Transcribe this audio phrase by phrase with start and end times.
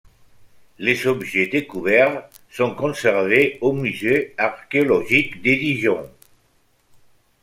[0.79, 6.09] Les objets découverts sont conservés au musée archéologique de Dijon.